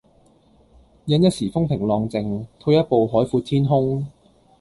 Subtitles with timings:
[1.05, 4.03] 忍一時風平浪靜，退一步海闊天空